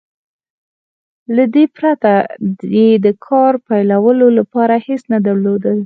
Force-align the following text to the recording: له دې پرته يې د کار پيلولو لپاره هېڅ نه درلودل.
له 1.35 1.43
دې 1.53 1.65
پرته 1.77 2.11
يې 2.75 2.89
د 3.05 3.07
کار 3.25 3.53
پيلولو 3.67 4.27
لپاره 4.39 4.75
هېڅ 4.85 5.01
نه 5.13 5.17
درلودل. 5.25 5.77